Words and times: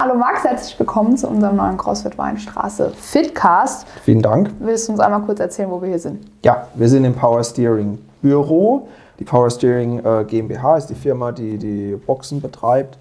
Hallo 0.00 0.14
Max, 0.14 0.44
herzlich 0.44 0.78
willkommen 0.78 1.16
zu 1.16 1.26
unserem 1.26 1.56
neuen 1.56 1.76
CrossFit 1.76 2.16
Weinstraße 2.16 2.90
Fitcast. 2.90 3.84
Vielen 4.04 4.22
Dank. 4.22 4.48
Willst 4.60 4.86
du 4.86 4.92
uns 4.92 5.00
einmal 5.00 5.22
kurz 5.22 5.40
erzählen, 5.40 5.68
wo 5.72 5.82
wir 5.82 5.88
hier 5.88 5.98
sind? 5.98 6.24
Ja, 6.44 6.68
wir 6.76 6.88
sind 6.88 7.04
im 7.04 7.16
Power 7.16 7.42
Steering 7.42 7.98
Büro. 8.22 8.86
Die 9.18 9.24
Power 9.24 9.50
Steering 9.50 9.98
äh, 10.04 10.24
GmbH 10.24 10.76
ist 10.76 10.86
die 10.86 10.94
Firma, 10.94 11.32
die 11.32 11.58
die 11.58 11.96
Boxen 11.96 12.40
betreibt 12.40 12.96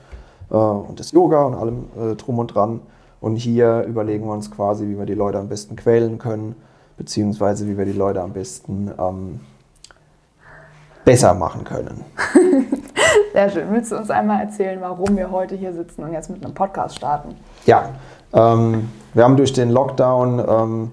äh, 0.49 0.55
und 0.55 0.99
das 0.99 1.11
Yoga 1.11 1.43
und 1.43 1.53
allem 1.53 1.85
äh, 1.95 2.15
drum 2.15 2.39
und 2.39 2.47
dran. 2.47 2.79
Und 3.21 3.35
hier 3.35 3.83
überlegen 3.83 4.25
wir 4.25 4.33
uns 4.33 4.49
quasi, 4.49 4.87
wie 4.87 4.97
wir 4.97 5.05
die 5.05 5.13
Leute 5.13 5.37
am 5.37 5.49
besten 5.49 5.75
quälen 5.75 6.17
können, 6.17 6.55
beziehungsweise 6.97 7.67
wie 7.67 7.77
wir 7.77 7.85
die 7.85 7.91
Leute 7.91 8.23
am 8.23 8.33
besten 8.33 8.89
ähm, 8.97 9.41
besser 11.07 11.33
machen 11.33 11.63
können. 11.63 12.03
Sehr 13.31 13.49
schön. 13.49 13.71
Willst 13.71 13.93
du 13.93 13.95
uns 13.95 14.09
einmal 14.09 14.41
erzählen, 14.41 14.81
warum 14.81 15.15
wir 15.15 15.31
heute 15.31 15.55
hier 15.55 15.71
sitzen 15.71 16.03
und 16.03 16.11
jetzt 16.11 16.29
mit 16.29 16.43
einem 16.43 16.53
Podcast 16.53 16.97
starten? 16.97 17.33
Ja, 17.65 17.91
ähm, 18.33 18.89
wir 19.13 19.23
haben 19.23 19.37
durch 19.37 19.53
den 19.53 19.69
Lockdown 19.69 20.43
ähm, 20.45 20.91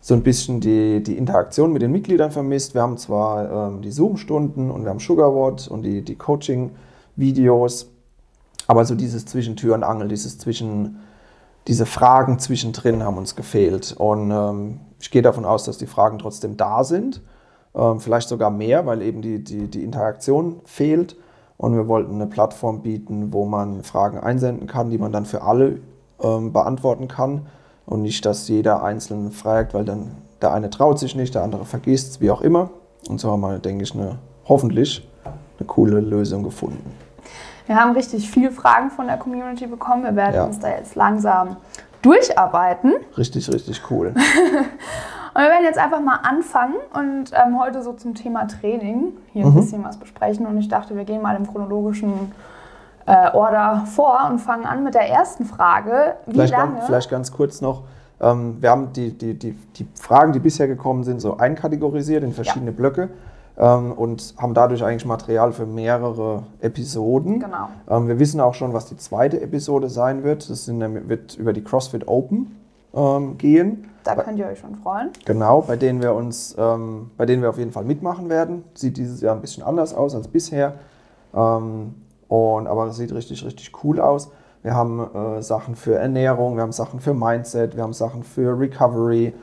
so 0.00 0.14
ein 0.14 0.24
bisschen 0.24 0.60
die, 0.60 1.00
die 1.00 1.16
Interaktion 1.16 1.72
mit 1.72 1.80
den 1.80 1.92
Mitgliedern 1.92 2.32
vermisst. 2.32 2.74
Wir 2.74 2.82
haben 2.82 2.98
zwar 2.98 3.68
ähm, 3.68 3.82
die 3.82 3.92
Zoom-Stunden 3.92 4.68
und 4.68 4.82
wir 4.82 4.90
haben 4.90 4.98
Sugarwatt 4.98 5.68
und 5.68 5.82
die, 5.82 6.02
die 6.02 6.16
Coaching-Videos, 6.16 7.88
aber 8.66 8.84
so 8.84 8.96
dieses 8.96 9.26
Zwischentür 9.26 9.76
und 9.76 9.84
Angel, 9.84 10.08
dieses 10.08 10.38
Zwischen, 10.38 10.98
diese 11.68 11.86
Fragen 11.86 12.40
zwischendrin 12.40 13.04
haben 13.04 13.16
uns 13.16 13.36
gefehlt. 13.36 13.94
Und 13.96 14.32
ähm, 14.32 14.80
ich 14.98 15.12
gehe 15.12 15.22
davon 15.22 15.44
aus, 15.44 15.62
dass 15.62 15.78
die 15.78 15.86
Fragen 15.86 16.18
trotzdem 16.18 16.56
da 16.56 16.82
sind. 16.82 17.22
Ähm, 17.74 18.00
vielleicht 18.00 18.28
sogar 18.28 18.50
mehr, 18.50 18.86
weil 18.86 19.02
eben 19.02 19.22
die, 19.22 19.42
die, 19.42 19.68
die 19.68 19.82
Interaktion 19.82 20.60
fehlt. 20.64 21.16
Und 21.56 21.74
wir 21.74 21.88
wollten 21.88 22.14
eine 22.14 22.26
Plattform 22.26 22.82
bieten, 22.82 23.32
wo 23.32 23.44
man 23.44 23.82
Fragen 23.82 24.18
einsenden 24.18 24.66
kann, 24.66 24.90
die 24.90 24.98
man 24.98 25.12
dann 25.12 25.26
für 25.26 25.42
alle 25.42 25.78
ähm, 26.22 26.52
beantworten 26.52 27.08
kann. 27.08 27.46
Und 27.86 28.02
nicht, 28.02 28.26
dass 28.26 28.48
jeder 28.48 28.82
einzeln 28.82 29.32
fragt, 29.32 29.74
weil 29.74 29.84
dann 29.84 30.12
der 30.40 30.52
eine 30.52 30.70
traut 30.70 30.98
sich 30.98 31.14
nicht, 31.14 31.34
der 31.34 31.42
andere 31.42 31.64
vergisst, 31.64 32.20
wie 32.20 32.30
auch 32.30 32.40
immer. 32.40 32.70
Und 33.08 33.20
so 33.20 33.30
haben 33.30 33.40
wir, 33.40 33.58
denke 33.58 33.84
ich, 33.84 33.94
eine, 33.94 34.18
hoffentlich 34.48 35.08
eine 35.58 35.66
coole 35.66 36.00
Lösung 36.00 36.42
gefunden. 36.42 36.94
Wir 37.66 37.76
haben 37.76 37.92
richtig 37.92 38.28
viele 38.28 38.50
Fragen 38.50 38.90
von 38.90 39.06
der 39.06 39.16
Community 39.16 39.66
bekommen. 39.66 40.02
Wir 40.02 40.16
werden 40.16 40.34
ja. 40.34 40.44
uns 40.44 40.58
da 40.58 40.68
jetzt 40.68 40.94
langsam 40.94 41.56
durcharbeiten. 42.02 42.94
Richtig, 43.16 43.52
richtig 43.52 43.82
cool. 43.90 44.14
Und 45.34 45.40
wir 45.40 45.48
werden 45.48 45.64
jetzt 45.64 45.78
einfach 45.78 46.00
mal 46.00 46.16
anfangen 46.22 46.74
und 46.92 47.32
ähm, 47.32 47.58
heute 47.58 47.82
so 47.82 47.94
zum 47.94 48.14
Thema 48.14 48.46
Training 48.46 49.14
hier 49.32 49.46
ein 49.46 49.52
mhm. 49.52 49.56
bisschen 49.56 49.82
was 49.82 49.96
besprechen. 49.96 50.46
Und 50.46 50.58
ich 50.58 50.68
dachte, 50.68 50.94
wir 50.94 51.04
gehen 51.04 51.22
mal 51.22 51.36
im 51.36 51.46
chronologischen 51.46 52.32
äh, 53.06 53.30
Order 53.32 53.84
vor 53.86 54.28
und 54.30 54.40
fangen 54.40 54.66
an 54.66 54.84
mit 54.84 54.94
der 54.94 55.08
ersten 55.08 55.46
Frage. 55.46 56.16
Wie 56.26 56.32
vielleicht, 56.32 56.52
lange? 56.52 56.74
Ganz, 56.74 56.86
vielleicht 56.86 57.10
ganz 57.10 57.32
kurz 57.32 57.62
noch. 57.62 57.84
Ähm, 58.20 58.58
wir 58.60 58.70
haben 58.70 58.92
die, 58.92 59.16
die, 59.16 59.38
die, 59.38 59.52
die 59.52 59.88
Fragen, 59.94 60.32
die 60.32 60.38
bisher 60.38 60.68
gekommen 60.68 61.02
sind, 61.02 61.20
so 61.20 61.38
einkategorisiert 61.38 62.22
in 62.22 62.34
verschiedene 62.34 62.70
ja. 62.70 62.76
Blöcke 62.76 63.08
ähm, 63.56 63.92
und 63.92 64.34
haben 64.36 64.52
dadurch 64.52 64.84
eigentlich 64.84 65.06
Material 65.06 65.52
für 65.52 65.64
mehrere 65.64 66.42
Episoden. 66.60 67.40
Genau. 67.40 67.68
Ähm, 67.88 68.06
wir 68.06 68.18
wissen 68.18 68.38
auch 68.38 68.54
schon, 68.54 68.74
was 68.74 68.84
die 68.84 68.98
zweite 68.98 69.40
Episode 69.40 69.88
sein 69.88 70.24
wird. 70.24 70.50
Das 70.50 70.68
wird 70.68 71.36
über 71.36 71.54
die 71.54 71.64
CrossFit 71.64 72.06
Open 72.06 72.58
ähm, 72.94 73.38
gehen. 73.38 73.88
Da 74.04 74.16
könnt 74.16 74.38
ihr 74.38 74.46
euch 74.46 74.58
schon 74.58 74.76
freuen. 74.76 75.10
Genau, 75.24 75.62
bei 75.62 75.76
denen 75.76 76.02
wir 76.02 76.14
uns, 76.14 76.56
ähm, 76.58 77.10
bei 77.16 77.26
denen 77.26 77.42
wir 77.42 77.50
auf 77.50 77.58
jeden 77.58 77.72
Fall 77.72 77.84
mitmachen 77.84 78.28
werden. 78.28 78.64
Sieht 78.74 78.96
dieses 78.96 79.20
Jahr 79.20 79.34
ein 79.34 79.40
bisschen 79.40 79.62
anders 79.62 79.94
aus 79.94 80.14
als 80.14 80.28
bisher. 80.28 80.74
Ähm, 81.34 81.94
und, 82.28 82.66
aber 82.66 82.86
es 82.86 82.96
sieht 82.96 83.12
richtig, 83.12 83.44
richtig 83.44 83.72
cool 83.84 84.00
aus. 84.00 84.30
Wir 84.62 84.74
haben 84.74 85.00
äh, 85.14 85.42
Sachen 85.42 85.76
für 85.76 85.96
Ernährung, 85.96 86.56
wir 86.56 86.62
haben 86.62 86.72
Sachen 86.72 87.00
für 87.00 87.14
Mindset, 87.14 87.76
wir 87.76 87.82
haben 87.82 87.92
Sachen 87.92 88.22
für 88.22 88.58
Recovery. 88.58 89.34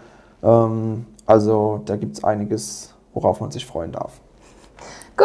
Ähm, 0.41 1.05
also 1.25 1.81
da 1.85 1.95
gibt 1.97 2.17
es 2.17 2.23
einiges, 2.23 2.93
worauf 3.13 3.41
man 3.41 3.51
sich 3.51 3.65
freuen 3.65 3.91
darf. 3.91 4.21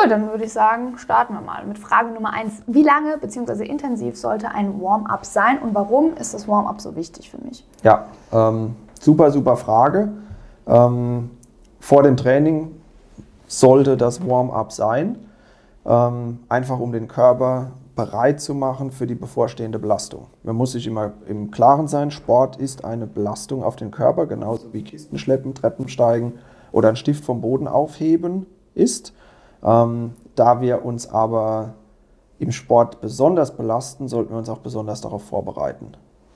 Gut, 0.05 0.11
dann 0.11 0.29
würde 0.29 0.45
ich 0.45 0.53
sagen, 0.53 0.99
starten 0.99 1.33
wir 1.33 1.41
mal 1.41 1.65
mit 1.65 1.79
Frage 1.79 2.11
Nummer 2.11 2.35
eins. 2.35 2.63
Wie 2.67 2.83
lange 2.83 3.17
bzw. 3.17 3.65
intensiv 3.65 4.19
sollte 4.19 4.51
ein 4.51 4.79
Warm-up 4.79 5.25
sein 5.25 5.59
und 5.63 5.75
warum 5.75 6.15
ist 6.19 6.35
das 6.35 6.47
Warm-up 6.47 6.79
so 6.83 6.95
wichtig 6.95 7.31
für 7.31 7.39
mich? 7.39 7.67
Ja, 7.83 8.05
ähm, 8.31 8.77
super, 9.01 9.31
super 9.31 9.57
Frage. 9.57 10.13
Ähm, 10.67 11.31
vor 11.81 12.03
dem 12.03 12.19
Training 12.19 12.73
sollte 13.47 13.97
das 13.97 14.29
Warm-up 14.29 14.73
sein, 14.73 15.17
ähm, 15.87 16.41
einfach 16.51 16.81
um 16.81 16.93
den 16.93 17.09
Körper 17.09 17.71
bereit 17.97 18.43
zu 18.43 18.53
machen 18.53 18.91
für 18.91 19.07
die 19.07 19.15
bevorstehende 19.15 19.79
Belastung. 19.79 20.27
Man 20.43 20.55
muss 20.55 20.73
sich 20.73 20.87
immer 20.87 21.13
im 21.27 21.51
Klaren 21.51 21.89
sein, 21.89 22.11
Sport 22.11 22.57
ist 22.57 22.85
eine 22.85 23.07
Belastung 23.07 23.65
auf 23.65 23.77
den 23.77 23.91
Körper, 23.91 24.27
genauso 24.27 24.75
wie 24.75 24.83
Kisten 24.83 25.17
schleppen, 25.17 25.55
Treppen 25.55 25.89
steigen 25.89 26.35
oder 26.73 26.89
einen 26.89 26.99
Stift 26.99 27.25
vom 27.25 27.41
Boden 27.41 27.67
aufheben 27.67 28.45
ist. 28.75 29.15
Ähm, 29.65 30.13
da 30.35 30.61
wir 30.61 30.85
uns 30.85 31.09
aber 31.09 31.75
im 32.39 32.53
Sport 32.53 33.01
besonders 33.01 33.57
belasten, 33.57 34.09
sollten 34.09 34.31
wir 34.33 34.39
uns 34.39 34.49
auch 34.49 34.59
besonders 34.59 35.01
darauf 35.01 35.23
vorbereiten. 35.25 35.93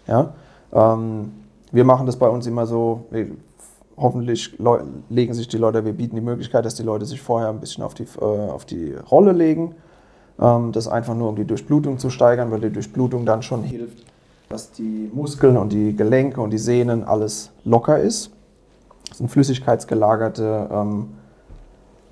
Ja? 0.06 0.32
Ähm, 0.72 1.32
wir 1.72 1.84
machen 1.84 2.06
das 2.06 2.16
bei 2.16 2.28
uns 2.28 2.46
immer 2.46 2.66
so, 2.66 3.04
wir, 3.10 3.26
hoffentlich 3.96 4.56
legen 5.08 5.34
sich 5.34 5.48
die 5.48 5.58
Leute, 5.58 5.84
wir 5.84 5.92
bieten 5.92 6.16
die 6.16 6.22
Möglichkeit, 6.22 6.64
dass 6.64 6.76
die 6.76 6.82
Leute 6.82 7.04
sich 7.04 7.20
vorher 7.20 7.48
ein 7.48 7.60
bisschen 7.60 7.84
auf 7.84 7.94
die, 7.94 8.04
äh, 8.04 8.24
auf 8.24 8.64
die 8.64 8.94
Rolle 8.94 9.32
legen. 9.32 9.74
Ähm, 10.40 10.72
das 10.72 10.88
einfach 10.88 11.14
nur, 11.14 11.28
um 11.28 11.36
die 11.36 11.44
Durchblutung 11.44 11.98
zu 11.98 12.10
steigern, 12.10 12.50
weil 12.50 12.60
die 12.60 12.70
Durchblutung 12.70 13.26
dann 13.26 13.42
schon 13.42 13.62
hilft, 13.62 14.04
dass 14.48 14.70
die 14.70 15.10
Muskeln 15.12 15.56
und 15.56 15.72
die 15.72 15.96
Gelenke 15.96 16.40
und 16.40 16.50
die 16.50 16.58
Sehnen 16.58 17.04
alles 17.04 17.50
locker 17.64 17.98
ist. 17.98 18.30
Das 19.08 19.18
sind 19.18 19.30
flüssigkeitsgelagerte 19.30 20.68
ähm, 20.72 21.08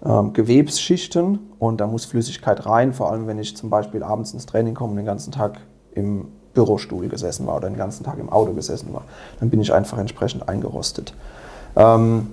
ähm, 0.05 0.33
Gewebsschichten 0.33 1.39
und 1.59 1.81
da 1.81 1.87
muss 1.87 2.05
Flüssigkeit 2.05 2.67
rein, 2.67 2.93
vor 2.93 3.11
allem 3.11 3.27
wenn 3.27 3.39
ich 3.39 3.57
zum 3.57 3.71
Beispiel 3.71 4.03
abends 4.03 4.33
ins 4.33 4.47
Training 4.47 4.75
komme 4.75 4.91
und 4.91 4.97
den 4.97 5.07
ganzen 5.07 5.33
Tag 5.33 5.61
im 5.95 6.29
Bürostuhl 6.55 7.09
gesessen 7.09 7.47
war 7.47 7.57
oder 7.57 7.69
den 7.69 7.77
ganzen 7.77 8.05
Tag 8.05 8.19
im 8.19 8.31
Auto 8.31 8.53
gesessen 8.53 8.93
war. 8.93 9.05
Dann 9.41 9.51
bin 9.51 9.61
ich 9.61 9.73
einfach 9.73 9.99
entsprechend 9.99 10.49
eingerostet. 10.49 11.15
Ähm, 11.77 12.29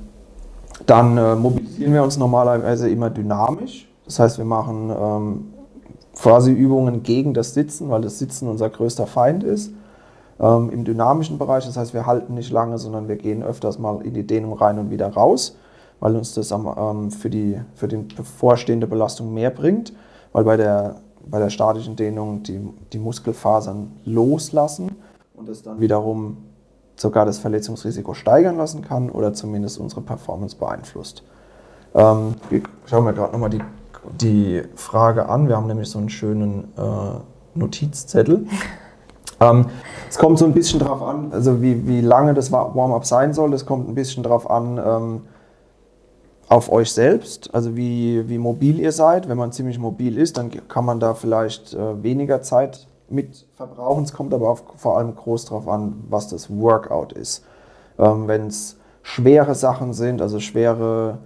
dann 0.86 1.18
äh, 1.18 1.36
mobilisieren 1.36 1.94
wir 1.94 2.04
uns 2.04 2.18
normalerweise 2.18 2.90
immer 2.90 3.10
dynamisch. 3.10 3.88
Das 4.06 4.20
heißt, 4.20 4.38
wir 4.38 4.46
machen 4.46 4.90
ähm, 4.90 5.54
quasi 6.16 6.52
Übungen 6.52 7.04
gegen 7.04 7.34
das 7.34 7.54
Sitzen, 7.54 7.90
weil 7.90 8.02
das 8.02 8.20
Sitzen 8.20 8.50
unser 8.50 8.70
größter 8.70 9.08
Feind 9.08 9.44
ist. 9.44 9.72
Ähm, 10.40 10.70
Im 10.72 10.84
dynamischen 10.84 11.38
Bereich, 11.38 11.66
das 11.66 11.78
heißt, 11.78 11.94
wir 11.94 12.06
halten 12.06 12.34
nicht 12.34 12.52
lange, 12.52 12.78
sondern 12.78 13.08
wir 13.08 13.16
gehen 13.16 13.44
öfters 13.44 13.80
mal 13.80 14.02
in 14.06 14.14
die 14.14 14.26
Dehnung 14.26 14.54
rein 14.54 14.80
und 14.80 14.90
wieder 14.90 15.08
raus 15.08 15.56
weil 16.04 16.18
uns 16.18 16.34
das 16.34 16.52
ähm, 16.52 17.12
für, 17.12 17.30
die, 17.30 17.58
für 17.76 17.88
die 17.88 17.96
bevorstehende 17.96 18.88
Belastung 18.88 19.34
mehr 19.34 19.50
bringt, 19.50 19.94
weil 20.34 20.44
bei 20.44 20.58
der, 20.58 20.98
bei 21.26 21.40
der 21.40 21.50
statischen 21.50 21.96
Dehnung 21.96 22.44
die, 22.44 22.60
die 22.92 23.00
Muskelfasern 23.00 23.90
loslassen 24.04 24.98
und 25.34 25.48
das 25.48 25.62
dann 25.64 25.80
wiederum 25.80 26.36
sogar 26.98 27.26
das 27.26 27.38
Verletzungsrisiko 27.38 28.14
steigern 28.16 28.58
lassen 28.58 28.82
kann 28.82 29.10
oder 29.10 29.34
zumindest 29.34 29.80
unsere 29.80 30.02
Performance 30.02 30.58
beeinflusst. 30.58 31.24
Ähm, 31.96 32.34
ich 32.50 32.64
schaue 32.86 33.02
mir 33.02 33.14
gerade 33.14 33.32
nochmal 33.32 33.52
die, 33.52 33.62
die 34.20 34.62
Frage 34.76 35.30
an. 35.30 35.48
Wir 35.48 35.56
haben 35.56 35.68
nämlich 35.68 35.90
so 35.90 36.00
einen 36.00 36.10
schönen 36.10 36.66
äh, 36.78 37.58
Notizzettel. 37.58 38.46
ähm, 39.40 39.68
es 40.10 40.18
kommt 40.18 40.38
so 40.38 40.44
ein 40.44 40.54
bisschen 40.54 40.82
darauf 40.82 41.02
an, 41.02 41.32
also 41.32 41.62
wie, 41.62 41.88
wie 41.88 42.02
lange 42.02 42.34
das 42.34 42.52
Warm-up 42.52 43.06
sein 43.06 43.34
soll. 43.34 43.54
Es 43.54 43.66
kommt 43.66 43.88
ein 43.88 43.96
bisschen 43.96 44.22
darauf 44.22 44.52
an, 44.52 44.78
ähm, 44.86 45.22
auf 46.54 46.72
euch 46.72 46.92
selbst, 46.92 47.50
also 47.56 47.76
wie, 47.76 48.30
wie 48.30 48.38
mobil 48.38 48.80
ihr 48.80 48.92
seid. 48.92 49.28
Wenn 49.28 49.40
man 49.40 49.52
ziemlich 49.52 49.80
mobil 49.80 50.20
ist, 50.20 50.38
dann 50.38 50.52
kann 50.68 50.86
man 50.86 51.00
da 51.00 51.16
vielleicht 51.16 51.74
äh, 51.74 52.04
weniger 52.04 52.44
Zeit 52.44 52.88
mit 53.10 53.48
verbrauchen. 53.56 54.04
Es 54.04 54.14
kommt 54.14 54.36
aber 54.36 54.50
auch 54.52 54.60
vor 54.76 55.00
allem 55.00 55.16
groß 55.16 55.46
darauf 55.46 55.68
an, 55.68 56.04
was 56.10 56.28
das 56.28 56.56
Workout 56.56 57.12
ist. 57.12 57.44
Ähm, 57.98 58.28
wenn 58.28 58.48
es 58.48 58.78
schwere 59.02 59.56
Sachen 59.56 59.94
sind, 59.94 60.22
also 60.22 60.40
schwere 60.40 61.18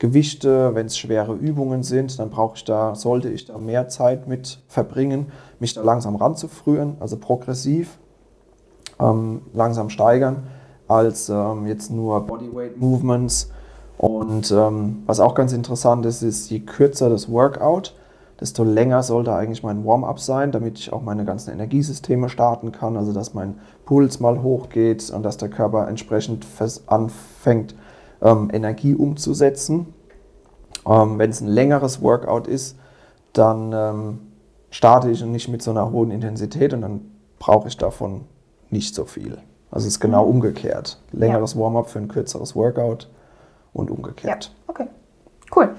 Gewichte, 0.00 0.74
wenn 0.74 0.86
es 0.86 0.98
schwere 0.98 1.34
Übungen 1.34 1.84
sind, 1.84 2.18
dann 2.18 2.30
brauche 2.30 2.56
ich 2.56 2.64
da, 2.64 2.96
sollte 2.96 3.28
ich 3.28 3.44
da 3.44 3.58
mehr 3.58 3.86
Zeit 3.86 4.26
mit 4.26 4.58
verbringen, 4.66 5.30
mich 5.60 5.74
da 5.74 5.82
langsam 5.82 6.16
ranzuführen, 6.16 6.96
also 6.98 7.18
progressiv 7.18 7.98
ähm, 8.98 9.42
langsam 9.54 9.90
steigern, 9.90 10.48
als 10.88 11.28
ähm, 11.28 11.68
jetzt 11.68 11.92
nur 11.92 12.26
Bodyweight 12.26 12.76
Movements 12.78 13.52
und 13.98 14.50
ähm, 14.50 15.02
was 15.06 15.20
auch 15.20 15.34
ganz 15.34 15.52
interessant 15.52 16.04
ist, 16.06 16.22
ist, 16.22 16.50
je 16.50 16.60
kürzer 16.60 17.08
das 17.08 17.30
Workout, 17.30 17.94
desto 18.40 18.64
länger 18.64 19.04
sollte 19.04 19.32
eigentlich 19.32 19.62
mein 19.62 19.84
Warm-up 19.84 20.18
sein, 20.18 20.50
damit 20.50 20.78
ich 20.78 20.92
auch 20.92 21.02
meine 21.02 21.24
ganzen 21.24 21.52
Energiesysteme 21.52 22.28
starten 22.28 22.72
kann, 22.72 22.96
also 22.96 23.12
dass 23.12 23.34
mein 23.34 23.60
Puls 23.84 24.18
mal 24.18 24.42
hochgeht 24.42 25.08
und 25.10 25.22
dass 25.22 25.36
der 25.36 25.48
Körper 25.48 25.86
entsprechend 25.86 26.44
anfängt, 26.86 27.76
ähm, 28.20 28.50
Energie 28.52 28.96
umzusetzen. 28.96 29.94
Ähm, 30.84 31.18
Wenn 31.18 31.30
es 31.30 31.40
ein 31.40 31.46
längeres 31.46 32.02
Workout 32.02 32.48
ist, 32.48 32.76
dann 33.32 33.72
ähm, 33.72 34.18
starte 34.70 35.10
ich 35.10 35.24
nicht 35.24 35.48
mit 35.48 35.62
so 35.62 35.70
einer 35.70 35.92
hohen 35.92 36.10
Intensität 36.10 36.74
und 36.74 36.80
dann 36.80 37.02
brauche 37.38 37.68
ich 37.68 37.76
davon 37.76 38.22
nicht 38.70 38.96
so 38.96 39.04
viel. 39.04 39.38
Also 39.70 39.86
es 39.86 39.94
ist 39.94 40.00
genau 40.00 40.24
mhm. 40.24 40.32
umgekehrt. 40.32 41.00
Längeres 41.12 41.54
ja. 41.54 41.60
Warm-up 41.60 41.88
für 41.88 42.00
ein 42.00 42.08
kürzeres 42.08 42.56
Workout 42.56 43.08
und 43.72 43.90
umgekehrt. 43.90 44.44
Ja, 44.44 44.50
okay. 44.66 44.86
Cool. 45.54 45.74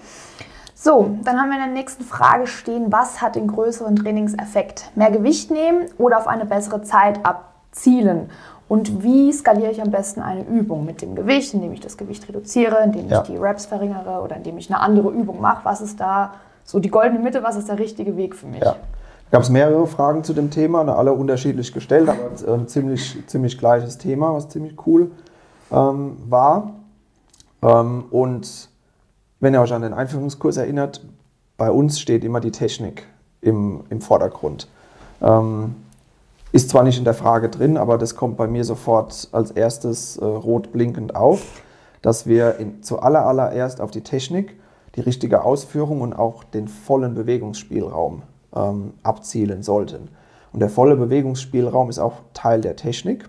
So, 0.76 1.18
dann 1.24 1.40
haben 1.40 1.50
wir 1.50 1.56
in 1.56 1.64
der 1.64 1.74
nächsten 1.74 2.04
Frage 2.04 2.46
stehen, 2.46 2.92
was 2.92 3.22
hat 3.22 3.36
den 3.36 3.48
größeren 3.48 3.96
Trainingseffekt? 3.96 4.92
Mehr 4.96 5.12
Gewicht 5.12 5.50
nehmen 5.50 5.86
oder 5.98 6.18
auf 6.18 6.28
eine 6.28 6.46
bessere 6.46 6.82
Zeit 6.82 7.22
abzielen? 7.26 8.30
Und 8.68 9.04
wie 9.04 9.32
skaliere 9.32 9.72
ich 9.72 9.82
am 9.82 9.92
besten 9.92 10.22
eine 10.22 10.44
Übung 10.44 10.86
mit 10.86 11.02
dem 11.02 11.16
Gewicht, 11.16 11.54
indem 11.54 11.74
ich 11.74 11.80
das 11.80 11.98
Gewicht 11.98 12.28
reduziere, 12.28 12.84
indem 12.84 13.08
ja. 13.08 13.22
ich 13.22 13.28
die 13.28 13.38
Reps 13.38 13.66
verringere 13.66 14.22
oder 14.22 14.36
indem 14.36 14.58
ich 14.58 14.70
eine 14.70 14.80
andere 14.80 15.10
Übung 15.12 15.40
mache? 15.40 15.64
Was 15.64 15.80
ist 15.80 16.00
da 16.00 16.34
so 16.64 16.80
die 16.80 16.90
goldene 16.90 17.20
Mitte? 17.20 17.44
Was 17.44 17.56
ist 17.56 17.70
der 17.70 17.80
richtige 17.80 18.18
Weg 18.18 18.36
für 18.36 18.48
mich? 18.48 18.64
Ja. 18.64 18.76
Gab 19.32 19.42
es 19.42 19.50
mehrere 19.50 19.88
Fragen 19.88 20.24
zu 20.24 20.34
dem 20.34 20.50
Thema, 20.52 20.88
alle 20.96 21.14
unterschiedlich 21.14 21.74
gestellt, 21.74 22.10
aber 22.10 22.54
ein 22.54 22.62
ähm, 22.62 22.68
ziemlich, 22.68 23.24
ziemlich 23.26 23.58
gleiches 23.58 23.98
Thema, 23.98 24.34
was 24.34 24.50
ziemlich 24.50 24.76
cool 24.86 25.12
ähm, 25.72 26.18
war. 26.30 26.72
Ähm, 27.64 28.06
und 28.12 28.70
wenn 29.40 29.54
ihr 29.54 29.62
euch 29.62 29.74
an 29.74 29.82
den 29.82 29.94
Einführungskurs 29.94 30.58
erinnert, 30.58 31.06
bei 31.58 31.72
uns 31.72 32.00
steht 32.00 32.24
immer 32.24 32.40
die 32.40 32.52
Technik 32.52 33.08
im, 33.42 33.84
im 33.90 34.02
Vordergrund. 34.02 34.68
Ähm, 35.22 35.76
ist 36.52 36.70
zwar 36.70 36.84
nicht 36.84 36.98
in 36.98 37.04
der 37.04 37.14
Frage 37.14 37.50
drin, 37.50 37.78
aber 37.78 37.98
das 37.98 38.16
kommt 38.16 38.38
bei 38.38 38.48
mir 38.48 38.64
sofort 38.64 39.30
als 39.32 39.52
erstes 39.52 40.18
äh, 40.18 40.26
rot 40.26 40.72
blinkend 40.72 41.16
auf, 41.16 41.62
dass 42.02 42.28
wir 42.28 42.58
in, 42.58 42.84
zuallererst 42.84 43.82
auf 43.82 43.92
die 43.92 44.02
Technik, 44.02 44.60
die 44.96 45.02
richtige 45.02 45.44
Ausführung 45.44 46.02
und 46.02 46.14
auch 46.14 46.44
den 46.44 46.68
vollen 46.68 47.16
Bewegungsspielraum 47.16 48.22
ähm, 48.56 48.94
abzielen 49.02 49.64
sollten. 49.64 50.10
Und 50.52 50.60
der 50.60 50.70
volle 50.70 50.96
Bewegungsspielraum 50.96 51.90
ist 51.90 51.98
auch 51.98 52.18
Teil 52.34 52.62
der 52.62 52.76
Technik 52.76 53.28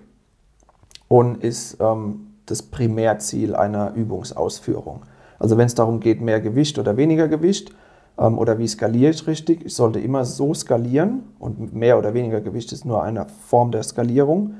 und 1.08 1.42
ist 1.42 1.78
ähm, 1.80 2.33
das 2.46 2.62
Primärziel 2.62 3.54
einer 3.54 3.94
Übungsausführung. 3.94 5.02
Also 5.38 5.56
wenn 5.56 5.66
es 5.66 5.74
darum 5.74 6.00
geht, 6.00 6.20
mehr 6.20 6.40
Gewicht 6.40 6.78
oder 6.78 6.96
weniger 6.96 7.28
Gewicht 7.28 7.72
ähm, 8.18 8.38
oder 8.38 8.58
wie 8.58 8.68
skaliere 8.68 9.10
ich 9.10 9.26
richtig, 9.26 9.64
ich 9.64 9.74
sollte 9.74 10.00
immer 10.00 10.24
so 10.24 10.54
skalieren 10.54 11.24
und 11.38 11.74
mehr 11.74 11.98
oder 11.98 12.14
weniger 12.14 12.40
Gewicht 12.40 12.72
ist 12.72 12.84
nur 12.84 13.02
eine 13.02 13.26
Form 13.46 13.70
der 13.70 13.82
Skalierung, 13.82 14.54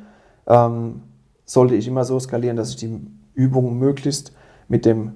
ähm, 0.47 1.03
sollte 1.45 1.75
ich 1.75 1.87
immer 1.87 2.05
so 2.05 2.19
skalieren, 2.19 2.57
dass 2.57 2.71
ich 2.71 2.77
die 2.77 3.01
Übung 3.35 3.79
möglichst 3.79 4.33
mit 4.69 4.85
dem 4.85 5.13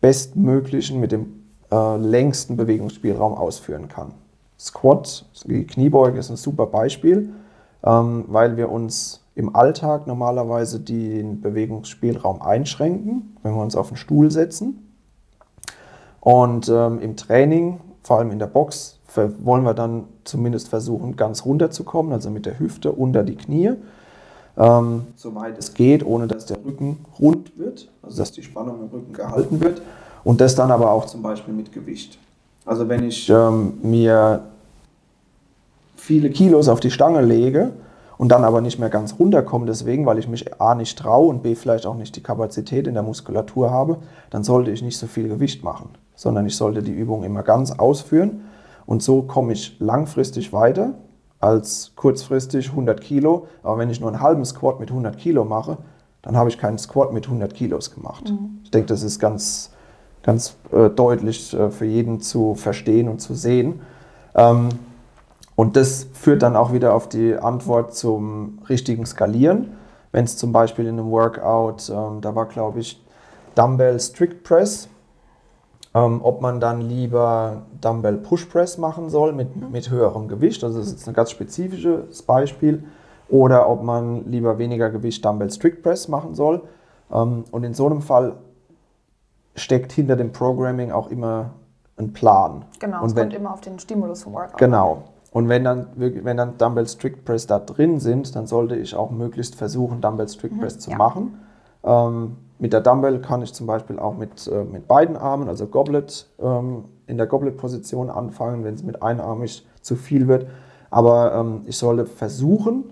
bestmöglichen, 0.00 1.00
mit 1.00 1.12
dem 1.12 1.44
äh, 1.70 1.96
längsten 1.96 2.56
Bewegungsspielraum 2.56 3.34
ausführen 3.34 3.88
kann. 3.88 4.12
Squat, 4.58 5.26
die 5.46 5.66
Kniebeuge 5.66 6.18
ist 6.18 6.30
ein 6.30 6.36
super 6.36 6.66
Beispiel, 6.66 7.30
ähm, 7.82 8.24
weil 8.28 8.56
wir 8.56 8.70
uns 8.70 9.19
im 9.40 9.56
Alltag 9.56 10.06
normalerweise 10.06 10.80
den 10.80 11.40
Bewegungsspielraum 11.40 12.42
einschränken, 12.42 13.36
wenn 13.42 13.54
wir 13.54 13.62
uns 13.62 13.74
auf 13.74 13.88
den 13.88 13.96
Stuhl 13.96 14.30
setzen. 14.30 14.92
Und 16.20 16.68
ähm, 16.68 17.00
im 17.00 17.16
Training, 17.16 17.80
vor 18.02 18.18
allem 18.18 18.30
in 18.30 18.38
der 18.38 18.48
Box, 18.48 18.98
wollen 19.14 19.64
wir 19.64 19.72
dann 19.72 20.04
zumindest 20.24 20.68
versuchen, 20.68 21.16
ganz 21.16 21.46
runter 21.46 21.70
zu 21.70 21.84
kommen, 21.84 22.12
also 22.12 22.30
mit 22.30 22.44
der 22.44 22.58
Hüfte 22.58 22.92
unter 22.92 23.22
die 23.22 23.34
Knie, 23.34 23.72
ähm, 24.58 25.06
soweit 25.16 25.58
es 25.58 25.72
geht, 25.72 26.04
ohne 26.04 26.26
dass 26.26 26.44
der 26.44 26.58
Rücken 26.62 26.98
rund 27.18 27.58
wird, 27.58 27.88
also 28.02 28.18
dass 28.18 28.32
die 28.32 28.42
Spannung 28.42 28.80
im 28.82 28.88
Rücken 28.88 29.14
gehalten 29.14 29.58
wird. 29.60 29.80
Und 30.22 30.42
das 30.42 30.54
dann 30.54 30.70
aber 30.70 30.90
auch 30.90 31.06
zum 31.06 31.22
Beispiel 31.22 31.54
mit 31.54 31.72
Gewicht. 31.72 32.18
Also 32.66 32.90
wenn 32.90 33.08
ich 33.08 33.30
ähm, 33.30 33.78
mir 33.82 34.42
viele 35.96 36.28
Kilos 36.28 36.68
auf 36.68 36.78
die 36.78 36.90
Stange 36.90 37.22
lege 37.22 37.72
und 38.20 38.28
dann 38.28 38.44
aber 38.44 38.60
nicht 38.60 38.78
mehr 38.78 38.90
ganz 38.90 39.14
runterkomme, 39.18 39.64
deswegen, 39.64 40.04
weil 40.04 40.18
ich 40.18 40.28
mich 40.28 40.60
A 40.60 40.74
nicht 40.74 40.98
traue 40.98 41.28
und 41.28 41.42
B 41.42 41.54
vielleicht 41.54 41.86
auch 41.86 41.94
nicht 41.94 42.14
die 42.16 42.22
Kapazität 42.22 42.86
in 42.86 42.92
der 42.92 43.02
Muskulatur 43.02 43.70
habe, 43.70 43.96
dann 44.28 44.44
sollte 44.44 44.70
ich 44.70 44.82
nicht 44.82 44.98
so 44.98 45.06
viel 45.06 45.26
Gewicht 45.26 45.64
machen, 45.64 45.88
sondern 46.14 46.44
ich 46.44 46.54
sollte 46.54 46.82
die 46.82 46.92
Übung 46.92 47.24
immer 47.24 47.42
ganz 47.42 47.70
ausführen 47.70 48.42
und 48.84 49.02
so 49.02 49.22
komme 49.22 49.54
ich 49.54 49.80
langfristig 49.80 50.52
weiter 50.52 50.96
als 51.38 51.92
kurzfristig 51.96 52.68
100 52.68 53.00
Kilo. 53.00 53.46
Aber 53.62 53.78
wenn 53.78 53.88
ich 53.88 54.02
nur 54.02 54.10
einen 54.10 54.20
halben 54.20 54.44
Squat 54.44 54.80
mit 54.80 54.90
100 54.90 55.16
Kilo 55.16 55.46
mache, 55.46 55.78
dann 56.20 56.36
habe 56.36 56.50
ich 56.50 56.58
keinen 56.58 56.76
Squat 56.76 57.14
mit 57.14 57.24
100 57.24 57.54
Kilos 57.54 57.94
gemacht. 57.94 58.28
Mhm. 58.28 58.60
Ich 58.64 58.70
denke, 58.70 58.88
das 58.88 59.02
ist 59.02 59.18
ganz, 59.18 59.70
ganz 60.22 60.56
äh, 60.72 60.90
deutlich 60.90 61.54
äh, 61.54 61.70
für 61.70 61.86
jeden 61.86 62.20
zu 62.20 62.54
verstehen 62.54 63.08
und 63.08 63.22
zu 63.22 63.32
sehen. 63.32 63.80
Ähm, 64.34 64.68
und 65.60 65.76
das 65.76 66.06
führt 66.14 66.40
dann 66.40 66.56
auch 66.56 66.72
wieder 66.72 66.94
auf 66.94 67.06
die 67.06 67.36
Antwort 67.36 67.94
zum 67.94 68.60
richtigen 68.70 69.04
Skalieren. 69.04 69.76
Wenn 70.10 70.24
es 70.24 70.38
zum 70.38 70.52
Beispiel 70.52 70.86
in 70.86 70.98
einem 70.98 71.10
Workout, 71.10 71.90
ähm, 71.90 72.22
da 72.22 72.34
war 72.34 72.46
glaube 72.46 72.80
ich 72.80 73.04
Dumbbell 73.56 74.00
Strict 74.00 74.42
Press, 74.42 74.88
ähm, 75.94 76.20
ob 76.22 76.40
man 76.40 76.60
dann 76.60 76.80
lieber 76.80 77.60
Dumbbell 77.78 78.16
Push 78.16 78.46
Press 78.46 78.78
machen 78.78 79.10
soll 79.10 79.34
mit, 79.34 79.54
mhm. 79.54 79.70
mit 79.70 79.90
höherem 79.90 80.28
Gewicht, 80.28 80.64
also 80.64 80.78
das 80.78 80.86
ist 80.86 80.92
jetzt 80.94 81.08
ein 81.08 81.14
ganz 81.14 81.30
spezifisches 81.30 82.22
Beispiel, 82.22 82.82
oder 83.28 83.68
ob 83.68 83.82
man 83.82 84.30
lieber 84.30 84.56
weniger 84.56 84.88
Gewicht 84.88 85.22
Dumbbell 85.22 85.50
Strict 85.50 85.82
Press 85.82 86.08
machen 86.08 86.34
soll. 86.34 86.62
Ähm, 87.12 87.44
und 87.50 87.64
in 87.64 87.74
so 87.74 87.84
einem 87.84 88.00
Fall 88.00 88.36
steckt 89.56 89.92
hinter 89.92 90.16
dem 90.16 90.32
Programming 90.32 90.90
auch 90.90 91.10
immer 91.10 91.50
ein 91.98 92.14
Plan. 92.14 92.64
Genau, 92.78 93.02
und 93.02 93.08
es 93.08 93.14
wenn, 93.14 93.24
kommt 93.24 93.34
immer 93.34 93.52
auf 93.52 93.60
den 93.60 93.78
Stimulus 93.78 94.22
vom 94.22 94.32
Workout. 94.32 94.56
Genau. 94.56 95.02
Und 95.32 95.48
wenn 95.48 95.64
dann, 95.64 95.88
wenn 95.94 96.36
dann 96.36 96.58
Dumbbell 96.58 96.88
Strict 96.88 97.24
Press 97.24 97.46
da 97.46 97.60
drin 97.60 98.00
sind, 98.00 98.34
dann 98.34 98.46
sollte 98.46 98.76
ich 98.76 98.94
auch 98.94 99.10
möglichst 99.10 99.54
versuchen, 99.54 100.00
Dumbbell 100.00 100.28
Strict 100.28 100.58
Press 100.58 100.76
mhm, 100.76 100.80
zu 100.80 100.90
ja. 100.90 100.96
machen. 100.96 101.38
Ähm, 101.84 102.36
mit 102.58 102.72
der 102.72 102.80
Dumbbell 102.80 103.20
kann 103.20 103.40
ich 103.42 103.54
zum 103.54 103.66
Beispiel 103.66 103.98
auch 103.98 104.16
mit, 104.16 104.46
äh, 104.48 104.64
mit 104.64 104.88
beiden 104.88 105.16
Armen, 105.16 105.48
also 105.48 105.66
Goblet, 105.66 106.28
ähm, 106.40 106.84
in 107.06 107.16
der 107.16 107.26
Goblet-Position 107.26 108.10
anfangen, 108.10 108.64
wenn 108.64 108.74
es 108.74 108.82
mit 108.82 109.02
einarmig 109.02 109.66
zu 109.80 109.96
viel 109.96 110.28
wird. 110.28 110.46
Aber 110.90 111.34
ähm, 111.34 111.62
ich 111.66 111.78
sollte 111.78 112.06
versuchen, 112.06 112.84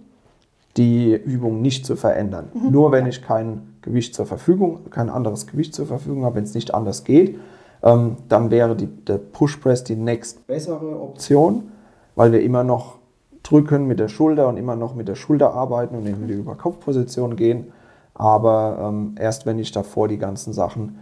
die 0.76 1.14
Übung 1.14 1.60
nicht 1.60 1.84
zu 1.84 1.96
verändern. 1.96 2.48
Mhm. 2.54 2.70
Nur 2.70 2.92
wenn 2.92 3.06
ich 3.06 3.22
kein 3.22 3.76
Gewicht 3.82 4.14
zur 4.14 4.26
Verfügung, 4.26 4.90
kein 4.90 5.10
anderes 5.10 5.46
Gewicht 5.46 5.74
zur 5.74 5.86
Verfügung 5.86 6.24
habe, 6.24 6.36
wenn 6.36 6.44
es 6.44 6.54
nicht 6.54 6.72
anders 6.72 7.04
geht, 7.04 7.38
ähm, 7.82 8.16
dann 8.28 8.50
wäre 8.50 8.76
die, 8.76 8.86
der 8.86 9.18
Push 9.18 9.56
Press 9.56 9.84
die 9.84 9.96
nächst 9.96 10.46
bessere 10.46 11.00
Option 11.00 11.72
weil 12.18 12.32
wir 12.32 12.42
immer 12.42 12.64
noch 12.64 12.96
drücken 13.44 13.86
mit 13.86 14.00
der 14.00 14.08
Schulter 14.08 14.48
und 14.48 14.56
immer 14.56 14.74
noch 14.74 14.96
mit 14.96 15.06
der 15.06 15.14
Schulter 15.14 15.54
arbeiten 15.54 15.94
und 15.94 16.04
in 16.04 16.26
die 16.26 16.34
Überkopfposition 16.34 17.36
gehen. 17.36 17.72
Aber 18.12 18.76
ähm, 18.80 19.14
erst 19.20 19.46
wenn 19.46 19.60
ich 19.60 19.70
davor 19.70 20.08
die 20.08 20.18
ganzen 20.18 20.52
Sachen 20.52 20.98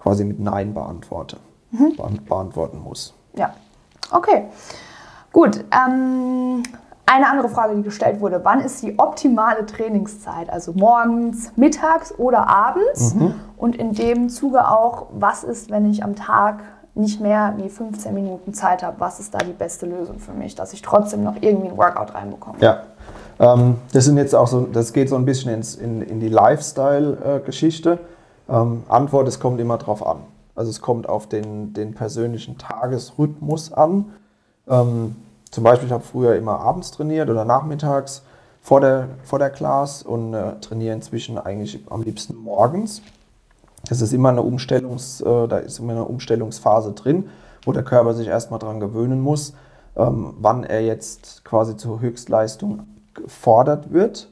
quasi 0.00 0.24
mit 0.24 0.40
Nein 0.40 0.74
beantworte, 0.74 1.36
mhm. 1.70 1.94
beantworten 2.26 2.82
muss. 2.82 3.14
Ja, 3.36 3.54
okay. 4.10 4.46
Gut. 5.32 5.64
Ähm, 5.70 6.64
eine 7.06 7.28
andere 7.30 7.48
Frage, 7.48 7.76
die 7.76 7.82
gestellt 7.82 8.20
wurde, 8.20 8.40
wann 8.42 8.60
ist 8.60 8.82
die 8.82 8.98
optimale 8.98 9.66
Trainingszeit? 9.66 10.50
Also 10.50 10.72
morgens, 10.72 11.52
mittags 11.56 12.12
oder 12.18 12.48
abends? 12.48 13.14
Mhm. 13.14 13.34
Und 13.56 13.76
in 13.76 13.92
dem 13.92 14.28
Zuge 14.28 14.68
auch, 14.68 15.06
was 15.12 15.44
ist, 15.44 15.70
wenn 15.70 15.88
ich 15.88 16.02
am 16.02 16.16
Tag 16.16 16.64
nicht 16.96 17.20
mehr 17.20 17.54
wie 17.58 17.68
15 17.68 18.12
Minuten 18.14 18.54
Zeit 18.54 18.82
habe, 18.82 18.98
was 18.98 19.20
ist 19.20 19.34
da 19.34 19.38
die 19.38 19.52
beste 19.52 19.86
Lösung 19.86 20.18
für 20.18 20.32
mich, 20.32 20.54
dass 20.54 20.72
ich 20.72 20.82
trotzdem 20.82 21.22
noch 21.22 21.36
irgendwie 21.40 21.68
ein 21.68 21.76
Workout 21.76 22.14
reinbekomme. 22.14 22.58
Ja, 22.60 22.82
ähm, 23.38 23.76
das 23.92 24.06
sind 24.06 24.16
jetzt 24.16 24.34
auch 24.34 24.46
so, 24.46 24.62
das 24.62 24.92
geht 24.92 25.08
so 25.08 25.16
ein 25.16 25.24
bisschen 25.24 25.52
ins, 25.52 25.74
in, 25.74 26.02
in 26.02 26.20
die 26.20 26.28
Lifestyle-Geschichte. 26.28 27.98
Ähm, 28.48 28.84
Antwort, 28.88 29.28
es 29.28 29.40
kommt 29.40 29.60
immer 29.60 29.76
drauf 29.76 30.06
an. 30.06 30.18
Also 30.54 30.70
es 30.70 30.80
kommt 30.80 31.08
auf 31.08 31.28
den, 31.28 31.74
den 31.74 31.94
persönlichen 31.94 32.56
Tagesrhythmus 32.56 33.72
an. 33.72 34.06
Ähm, 34.66 35.16
zum 35.50 35.64
Beispiel, 35.64 35.86
ich 35.86 35.92
habe 35.92 36.04
früher 36.04 36.34
immer 36.34 36.60
abends 36.60 36.90
trainiert 36.92 37.28
oder 37.28 37.44
nachmittags 37.44 38.22
vor 38.62 38.80
der, 38.80 39.08
vor 39.22 39.38
der 39.38 39.50
Class 39.50 40.02
und 40.02 40.34
äh, 40.34 40.58
trainiere 40.60 40.94
inzwischen 40.94 41.38
eigentlich 41.38 41.80
am 41.90 42.02
liebsten 42.02 42.34
morgens. 42.36 43.02
Das 43.88 44.00
ist 44.00 44.12
immer 44.12 44.30
eine 44.30 44.42
Umstellungs, 44.42 45.20
äh, 45.20 45.48
da 45.48 45.58
ist 45.58 45.78
immer 45.78 45.92
eine 45.92 46.04
Umstellungsphase 46.04 46.92
drin, 46.92 47.28
wo 47.64 47.72
der 47.72 47.84
Körper 47.84 48.14
sich 48.14 48.28
erstmal 48.28 48.58
daran 48.58 48.80
gewöhnen 48.80 49.20
muss, 49.20 49.54
ähm, 49.96 50.34
wann 50.38 50.64
er 50.64 50.82
jetzt 50.82 51.44
quasi 51.44 51.76
zur 51.76 52.00
Höchstleistung 52.00 52.86
gefordert 53.14 53.92
wird. 53.92 54.30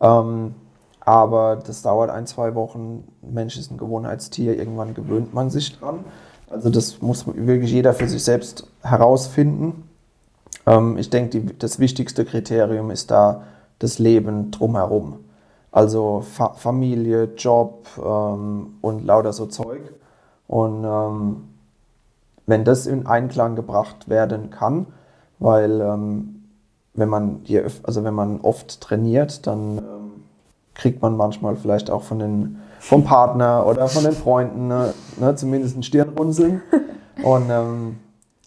Ähm, 0.00 0.54
aber 1.00 1.56
das 1.56 1.82
dauert 1.82 2.10
ein, 2.10 2.26
zwei 2.26 2.54
Wochen. 2.54 3.04
Mensch 3.22 3.56
ist 3.56 3.70
ein 3.70 3.78
Gewohnheitstier, 3.78 4.56
irgendwann 4.56 4.94
gewöhnt 4.94 5.34
man 5.34 5.50
sich 5.50 5.78
dran. 5.78 6.04
Also 6.50 6.70
das 6.70 7.00
muss 7.00 7.26
wirklich 7.26 7.72
jeder 7.72 7.94
für 7.94 8.08
sich 8.08 8.22
selbst 8.22 8.68
herausfinden. 8.82 9.88
Ähm, 10.66 10.98
ich 10.98 11.10
denke, 11.10 11.40
das 11.58 11.78
wichtigste 11.78 12.24
Kriterium 12.24 12.90
ist 12.90 13.10
da 13.10 13.42
das 13.78 13.98
Leben 13.98 14.50
drumherum. 14.50 15.20
Also 15.72 16.20
Fa 16.20 16.52
Familie, 16.52 17.30
Job 17.36 17.88
ähm, 17.98 18.74
und 18.82 19.04
lauter 19.04 19.32
so 19.32 19.46
Zeug. 19.46 19.80
Und 20.46 20.84
ähm, 20.84 21.48
wenn 22.46 22.64
das 22.64 22.86
in 22.86 23.06
Einklang 23.06 23.56
gebracht 23.56 24.08
werden 24.08 24.50
kann, 24.50 24.86
weil 25.38 25.80
ähm, 25.80 26.44
wenn 26.94 27.08
man, 27.08 27.40
je, 27.44 27.64
also 27.82 28.04
wenn 28.04 28.14
man 28.14 28.40
oft 28.42 28.80
trainiert, 28.82 29.46
dann 29.46 29.78
ähm, 29.78 30.10
kriegt 30.74 31.00
man 31.00 31.16
manchmal 31.16 31.56
vielleicht 31.56 31.90
auch 31.90 32.02
von 32.02 32.18
den, 32.18 32.58
vom 32.78 33.04
Partner 33.04 33.66
oder 33.66 33.88
von 33.88 34.04
den 34.04 34.12
Freunden 34.12 34.68
ne, 34.68 34.92
ne, 35.18 35.34
zumindest 35.36 35.76
ein 35.76 35.82
Stirnrunzeln. 35.82 36.60
Und 37.22 37.48
ähm, 37.50 37.98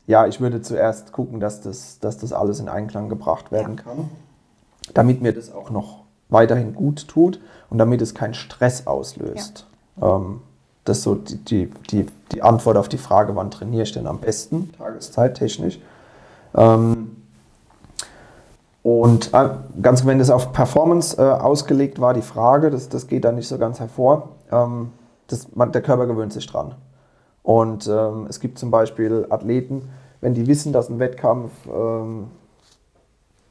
ja, 0.08 0.28
ich 0.28 0.40
würde 0.40 0.62
zuerst 0.62 1.12
gucken, 1.12 1.40
dass 1.40 1.62
das, 1.62 2.00
dass 2.00 2.18
das 2.18 2.34
alles 2.34 2.60
in 2.60 2.70
Einklang 2.70 3.10
gebracht 3.10 3.52
werden 3.52 3.76
kann, 3.76 4.10
damit 4.94 5.22
mir 5.22 5.34
das 5.34 5.52
auch 5.52 5.72
noch 5.72 6.05
weiterhin 6.30 6.74
gut 6.74 7.08
tut 7.08 7.40
und 7.70 7.78
damit 7.78 8.02
es 8.02 8.14
keinen 8.14 8.34
Stress 8.34 8.88
auslöst. 8.88 9.68
Ja. 10.00 10.18
Ähm, 10.18 10.42
das 10.84 10.98
ist 10.98 11.04
so 11.04 11.16
die, 11.16 11.38
die, 11.38 11.72
die, 11.90 12.06
die, 12.32 12.44
Antwort 12.44 12.78
auf 12.78 12.88
die 12.88 12.98
Frage, 12.98 13.36
wann 13.36 13.50
trainiere 13.50 13.84
ich 13.84 13.92
denn 13.92 14.06
am 14.06 14.20
besten, 14.20 14.72
tageszeittechnisch. 14.78 15.80
Ähm, 16.54 17.16
und 18.84 19.34
äh, 19.34 19.50
ganz 19.82 20.06
wenn 20.06 20.20
das 20.20 20.30
auf 20.30 20.54
Performance 20.54 21.18
äh, 21.18 21.24
ausgelegt 21.24 22.00
war, 22.00 22.14
die 22.14 22.22
Frage, 22.22 22.70
das, 22.70 22.88
das 22.88 23.08
geht 23.08 23.26
da 23.26 23.32
nicht 23.32 23.48
so 23.48 23.58
ganz 23.58 23.80
hervor, 23.80 24.30
ähm, 24.52 24.92
das, 25.26 25.56
man, 25.56 25.72
der 25.72 25.82
Körper 25.82 26.06
gewöhnt 26.06 26.34
sich 26.34 26.46
dran. 26.46 26.76
Und 27.42 27.88
ähm, 27.88 28.28
es 28.30 28.40
gibt 28.40 28.60
zum 28.60 28.70
Beispiel 28.70 29.26
Athleten, 29.30 29.90
wenn 30.22 30.36
die 30.36 30.46
wissen, 30.46 30.72
dass 30.72 30.90
ein 30.90 31.00
Wettkampf 31.00 31.52
ähm, 31.68 32.28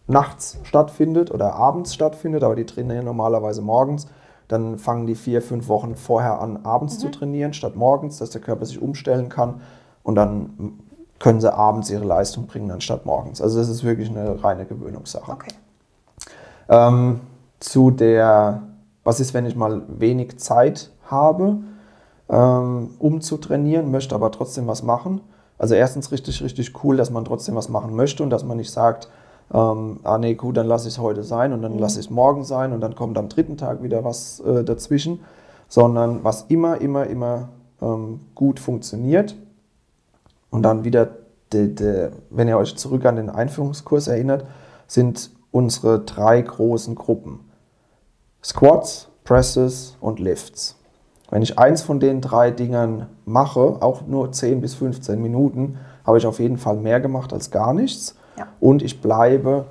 nachts 0.07 0.59
stattfindet 0.65 1.31
oder 1.31 1.55
abends 1.55 1.95
stattfindet, 1.95 2.43
aber 2.43 2.57
die 2.57 2.67
trainieren 2.67 3.05
normalerweise 3.05 3.63
morgens, 3.63 4.07
dann 4.49 4.79
fangen 4.79 5.07
die 5.07 5.15
vier, 5.15 5.41
fünf 5.41 5.69
Wochen 5.69 5.97
vorher 5.97 6.41
an, 6.41 6.61
abends 6.65 6.97
mhm. 6.97 7.01
zu 7.01 7.11
trainieren, 7.11 7.55
statt 7.55 7.77
morgens, 7.77 8.19
dass 8.19 8.31
der 8.31 8.41
Körper 8.41 8.67
sich 8.67 8.81
umstellen 8.81 9.29
kann. 9.29 9.63
Und 10.03 10.17
dann 10.17 10.79
können 11.19 11.41
sie 11.41 11.53
abends 11.53 11.89
ihre 11.89 12.05
Leistung 12.05 12.47
bringen, 12.47 12.71
anstatt 12.71 13.07
morgens. 13.07 13.41
Also 13.41 13.59
das 13.59 13.69
ist 13.69 13.85
wirklich 13.85 14.11
eine 14.11 14.45
reine 14.45 14.67
Gewöhnungssache. 14.67 15.33
Okay. 15.33 15.55
Ähm, 16.69 17.21
zu 17.61 17.91
der, 17.91 18.63
was 19.03 19.21
ist, 19.21 19.33
wenn 19.33 19.47
ich 19.47 19.57
mal 19.57 19.83
wenig 19.89 20.39
Zeit 20.39 20.91
habe? 21.11 21.59
ähm, 22.29 22.91
um 22.99 23.21
zu 23.21 23.37
trainieren, 23.37 23.91
möchte 23.91 24.15
aber 24.15 24.31
trotzdem 24.31 24.67
was 24.67 24.83
machen. 24.83 25.21
Also 25.59 25.75
erstens 25.75 26.11
richtig, 26.13 26.43
richtig 26.43 26.73
cool, 26.83 26.97
dass 26.97 27.11
man 27.11 27.25
trotzdem 27.25 27.55
was 27.55 27.69
machen 27.69 27.95
möchte 27.95 28.23
und 28.23 28.31
dass 28.31 28.45
man 28.45 28.57
nicht 28.57 28.71
sagt, 28.71 29.09
ähm, 29.53 30.01
ah 30.03 30.19
nee, 30.19 30.35
gut, 30.35 30.57
dann 30.57 30.67
lasse 30.67 30.89
ich 30.89 30.95
es 30.95 31.01
heute 31.01 31.23
sein 31.23 31.53
und 31.53 31.63
dann 31.63 31.75
mhm. 31.75 31.79
lasse 31.79 32.01
ich 32.01 32.07
es 32.07 32.11
morgen 32.11 32.45
sein 32.45 32.73
und 32.73 32.81
dann 32.81 32.95
kommt 32.95 33.19
am 33.19 33.29
dritten 33.29 33.57
Tag 33.57 33.83
wieder 33.83 34.05
was 34.05 34.41
äh, 34.41 34.65
dazwischen, 34.65 35.21
sondern 35.69 36.25
was 36.25 36.47
immer, 36.49 36.81
immer, 36.81 37.07
immer 37.07 37.49
ähm, 37.83 38.21
gut 38.35 38.59
funktioniert 38.61 39.37
und 40.51 40.63
dann 40.63 40.85
wieder, 40.85 41.09
de, 41.53 41.69
de, 41.75 42.11
wenn 42.31 42.49
ihr 42.49 42.57
euch 42.57 42.77
zurück 42.77 43.05
an 43.07 43.17
den 43.17 43.31
Einführungskurs 43.31 44.09
erinnert, 44.09 44.45
sind 44.87 45.31
unsere 45.51 46.01
drei 46.01 46.41
großen 46.41 46.95
Gruppen. 46.95 47.41
Squats, 48.43 49.09
Presses 49.25 49.97
und 50.01 50.21
Lifts. 50.21 50.77
Wenn 51.31 51.43
ich 51.43 51.59
eins 51.59 51.83
von 51.83 51.99
den 51.99 52.21
drei 52.21 52.51
Dingern 52.51 53.09
mache, 53.25 53.79
auch 53.81 54.07
nur 54.07 54.31
10 54.31 54.61
bis 54.61 54.75
15 54.75 55.21
Minuten, 55.21 55.79
habe 56.05 56.19
ich 56.19 56.27
auf 56.27 56.39
jeden 56.39 56.59
Fall 56.59 56.77
mehr 56.77 57.01
gemacht 57.01 57.33
als 57.33 57.51
gar 57.51 57.73
nichts. 57.73 58.15
Ja. 58.37 58.49
Und 58.61 58.83
ich 58.83 59.01
bleibe, 59.01 59.67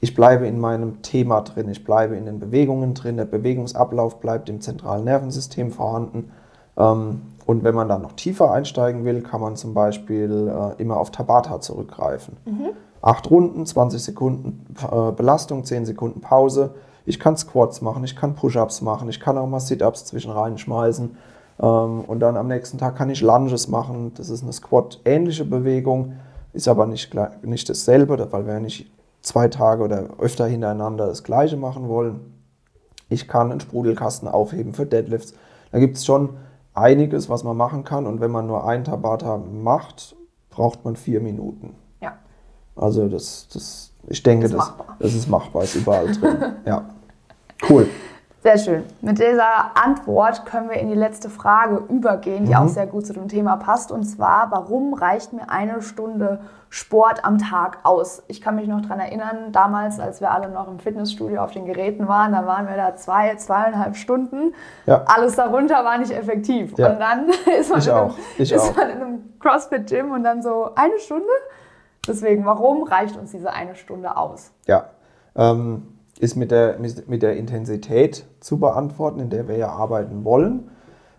ich 0.00 0.14
bleibe 0.14 0.46
in 0.46 0.58
meinem 0.58 1.02
Thema 1.02 1.40
drin, 1.40 1.68
ich 1.68 1.84
bleibe 1.84 2.16
in 2.16 2.26
den 2.26 2.40
Bewegungen 2.40 2.94
drin, 2.94 3.16
der 3.16 3.24
Bewegungsablauf 3.24 4.20
bleibt 4.20 4.48
im 4.48 4.60
zentralen 4.60 5.04
Nervensystem 5.04 5.70
vorhanden. 5.70 6.30
Ähm, 6.76 7.22
und 7.46 7.64
wenn 7.64 7.74
man 7.74 7.88
dann 7.88 8.02
noch 8.02 8.12
tiefer 8.12 8.52
einsteigen 8.52 9.04
will, 9.04 9.22
kann 9.22 9.40
man 9.40 9.56
zum 9.56 9.74
Beispiel 9.74 10.48
äh, 10.48 10.80
immer 10.80 10.98
auf 10.98 11.10
Tabata 11.10 11.60
zurückgreifen. 11.60 12.36
Mhm. 12.44 12.70
Acht 13.02 13.30
Runden, 13.30 13.64
20 13.64 14.02
Sekunden 14.02 14.66
äh, 14.82 15.12
Belastung, 15.12 15.64
10 15.64 15.86
Sekunden 15.86 16.20
Pause 16.20 16.74
ich 17.06 17.18
kann 17.18 17.36
Squats 17.36 17.80
machen, 17.80 18.04
ich 18.04 18.16
kann 18.16 18.34
Push-Ups 18.34 18.82
machen, 18.82 19.08
ich 19.08 19.20
kann 19.20 19.38
auch 19.38 19.46
mal 19.46 19.60
Sit-Ups 19.60 20.04
zwischen 20.04 20.30
reinschmeißen. 20.30 21.16
Ähm, 21.60 22.00
und 22.06 22.20
dann 22.20 22.36
am 22.36 22.48
nächsten 22.48 22.78
Tag 22.78 22.96
kann 22.96 23.10
ich 23.10 23.20
Lunges 23.20 23.68
machen. 23.68 24.12
Das 24.16 24.30
ist 24.30 24.42
eine 24.42 24.52
Squat-ähnliche 24.52 25.44
Bewegung, 25.44 26.14
ist 26.52 26.68
aber 26.68 26.86
nicht, 26.86 27.14
nicht 27.42 27.68
dasselbe, 27.68 28.32
weil 28.32 28.46
wir 28.46 28.54
ja 28.54 28.60
nicht 28.60 28.90
zwei 29.22 29.48
Tage 29.48 29.82
oder 29.82 30.08
öfter 30.18 30.46
hintereinander 30.46 31.06
das 31.06 31.22
gleiche 31.22 31.56
machen 31.56 31.88
wollen. 31.88 32.34
Ich 33.08 33.28
kann 33.28 33.50
einen 33.50 33.60
Sprudelkasten 33.60 34.28
aufheben 34.28 34.72
für 34.72 34.86
Deadlifts. 34.86 35.34
Da 35.72 35.78
gibt 35.78 35.96
es 35.96 36.04
schon 36.04 36.30
einiges, 36.74 37.28
was 37.28 37.44
man 37.44 37.56
machen 37.56 37.84
kann. 37.84 38.06
Und 38.06 38.20
wenn 38.20 38.30
man 38.30 38.46
nur 38.46 38.66
ein 38.66 38.84
Tabata 38.84 39.36
macht, 39.36 40.16
braucht 40.48 40.84
man 40.84 40.96
vier 40.96 41.20
Minuten. 41.20 41.74
Ja. 42.00 42.14
Also 42.76 43.08
das, 43.08 43.48
das 43.52 43.92
ich 44.08 44.22
denke, 44.22 44.46
ist 44.46 44.54
das, 44.54 44.72
das 44.98 45.14
ist 45.14 45.28
machbar, 45.28 45.64
ist 45.64 45.74
überall 45.74 46.06
drin. 46.12 46.36
ja. 46.66 46.88
Cool. 47.68 47.88
Sehr 48.42 48.56
schön. 48.56 48.84
Mit 49.02 49.18
dieser 49.18 49.76
Antwort 49.76 50.46
können 50.46 50.70
wir 50.70 50.78
in 50.78 50.88
die 50.88 50.94
letzte 50.94 51.28
Frage 51.28 51.82
übergehen, 51.90 52.46
die 52.46 52.52
mhm. 52.52 52.56
auch 52.56 52.68
sehr 52.68 52.86
gut 52.86 53.06
zu 53.06 53.12
dem 53.12 53.28
Thema 53.28 53.56
passt. 53.56 53.92
Und 53.92 54.04
zwar, 54.04 54.50
warum 54.50 54.94
reicht 54.94 55.34
mir 55.34 55.50
eine 55.50 55.82
Stunde 55.82 56.40
Sport 56.70 57.22
am 57.22 57.36
Tag 57.36 57.80
aus? 57.82 58.22
Ich 58.28 58.40
kann 58.40 58.56
mich 58.56 58.66
noch 58.66 58.80
daran 58.80 58.98
erinnern, 58.98 59.52
damals, 59.52 60.00
als 60.00 60.22
wir 60.22 60.30
alle 60.30 60.48
noch 60.48 60.68
im 60.68 60.78
Fitnessstudio 60.78 61.42
auf 61.42 61.50
den 61.50 61.66
Geräten 61.66 62.08
waren, 62.08 62.32
da 62.32 62.46
waren 62.46 62.66
wir 62.66 62.76
da 62.76 62.96
zwei, 62.96 63.34
zweieinhalb 63.34 63.94
Stunden. 63.94 64.54
Ja. 64.86 65.04
Alles 65.04 65.36
darunter 65.36 65.84
war 65.84 65.98
nicht 65.98 66.12
effektiv. 66.12 66.78
Ja. 66.78 66.92
Und 66.92 67.00
dann 67.00 67.28
ist 67.60 67.68
man, 67.68 67.82
in 67.82 67.90
einem, 67.90 68.14
ist 68.38 68.76
man 68.76 68.90
in 68.90 69.02
einem 69.02 69.38
CrossFit-Gym 69.38 70.12
und 70.12 70.24
dann 70.24 70.42
so 70.42 70.70
eine 70.76 70.98
Stunde? 70.98 71.28
Deswegen, 72.08 72.46
warum 72.46 72.84
reicht 72.84 73.18
uns 73.18 73.32
diese 73.32 73.52
eine 73.52 73.74
Stunde 73.74 74.16
aus? 74.16 74.50
Ja, 74.66 74.86
ähm, 75.36 75.99
ist 76.20 76.36
mit 76.36 76.50
der, 76.50 76.76
mit 77.06 77.22
der 77.22 77.36
Intensität 77.36 78.26
zu 78.40 78.58
beantworten, 78.58 79.20
in 79.20 79.30
der 79.30 79.48
wir 79.48 79.56
ja 79.56 79.70
arbeiten 79.70 80.24
wollen. 80.24 80.68